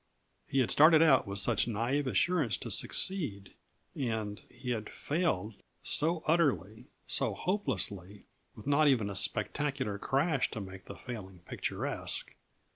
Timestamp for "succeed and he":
2.71-4.71